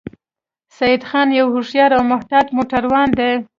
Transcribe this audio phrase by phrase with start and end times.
[0.77, 3.31] سیدخان یو هوښیار او محتاط موټروان دی